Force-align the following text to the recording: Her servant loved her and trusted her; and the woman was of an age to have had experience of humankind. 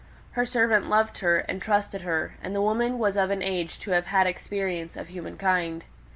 Her 0.31 0.47
servant 0.47 0.89
loved 0.89 1.19
her 1.19 1.37
and 1.41 1.61
trusted 1.61 2.01
her; 2.01 2.33
and 2.41 2.55
the 2.55 2.61
woman 2.63 2.97
was 2.97 3.15
of 3.15 3.29
an 3.29 3.43
age 3.43 3.77
to 3.81 3.91
have 3.91 4.07
had 4.07 4.25
experience 4.25 4.97
of 4.97 5.09
humankind. 5.09 5.83